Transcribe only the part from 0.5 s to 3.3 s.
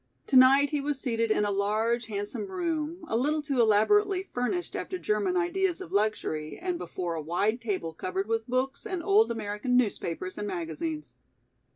he was seated in a large, handsome room, a